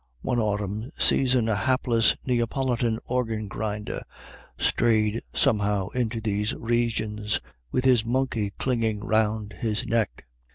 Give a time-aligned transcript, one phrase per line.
[0.23, 4.01] One autumn season a hapless Neapolitan organ grinder
[4.57, 7.39] strayed somehow into these regions,
[7.71, 10.25] with his monkey clinging round his neck.